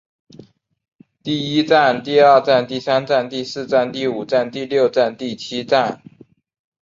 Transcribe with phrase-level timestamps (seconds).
[1.21, 6.01] 第一战第二战第三战第四战第五战第六战第七战